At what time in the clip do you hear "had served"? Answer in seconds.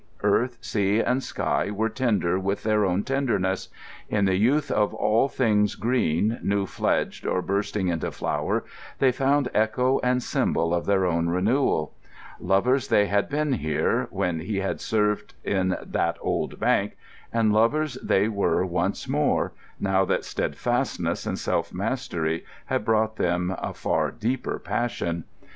14.57-15.35